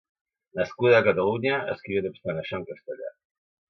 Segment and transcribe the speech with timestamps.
[0.59, 3.17] Nascuda a Catalunya, escrivia no obstant això en castellà.